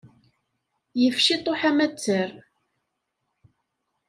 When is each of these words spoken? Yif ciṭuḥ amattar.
Yif 0.99 1.17
ciṭuḥ 1.25 1.61
amattar. 1.69 2.29